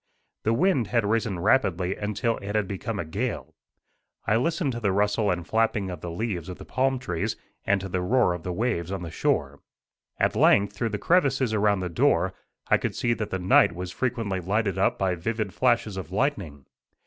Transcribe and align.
The 0.41 0.53
wind 0.53 0.87
had 0.87 1.05
risen 1.05 1.37
rapidly 1.37 1.95
until 1.95 2.37
it 2.37 2.55
had 2.55 2.67
become 2.67 2.97
a 2.97 3.05
gale. 3.05 3.53
I 4.25 4.35
listened 4.35 4.71
to 4.71 4.79
the 4.79 4.91
rustle 4.91 5.29
and 5.29 5.45
flapping 5.45 5.91
of 5.91 6.01
the 6.01 6.09
leaves 6.09 6.49
of 6.49 6.57
the 6.57 6.65
palm 6.65 6.97
trees, 6.97 7.35
and 7.67 7.79
to 7.81 7.87
the 7.87 8.01
roar 8.01 8.33
of 8.33 8.41
the 8.41 8.51
waves 8.51 8.91
on 8.91 9.03
the 9.03 9.11
shore. 9.11 9.59
At 10.19 10.35
length, 10.35 10.73
through 10.73 10.89
the 10.89 10.97
crevices 10.97 11.53
around 11.53 11.81
the 11.81 11.87
door 11.89 12.33
I 12.67 12.77
could 12.79 12.95
see 12.95 13.13
that 13.13 13.29
the 13.29 13.37
night 13.37 13.75
was 13.75 13.91
frequently 13.91 14.39
lighted 14.39 14.79
up 14.79 14.97
by 14.97 15.13
vivid 15.13 15.53
flashes 15.53 15.97
of 15.97 16.11
lightning. 16.11 16.65